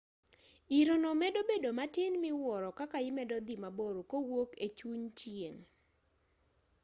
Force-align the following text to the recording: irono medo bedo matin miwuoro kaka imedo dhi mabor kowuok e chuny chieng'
irono 0.79 1.09
medo 1.21 1.39
bedo 1.49 1.69
matin 1.79 2.13
miwuoro 2.23 2.69
kaka 2.79 2.97
imedo 3.09 3.35
dhi 3.45 3.55
mabor 3.63 3.95
kowuok 4.11 4.51
e 4.65 4.67
chuny 4.77 5.05
chieng' 5.19 5.61